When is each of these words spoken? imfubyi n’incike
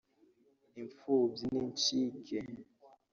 imfubyi 0.79 1.45
n’incike 1.53 2.37